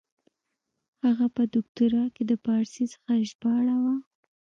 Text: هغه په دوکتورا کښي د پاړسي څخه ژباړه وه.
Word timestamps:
هغه 1.05 1.25
په 1.35 1.41
دوکتورا 1.55 2.03
کښي 2.15 2.23
د 2.27 2.33
پاړسي 2.43 2.85
څخه 2.93 3.11
ژباړه 3.29 3.75
وه. 3.83 3.95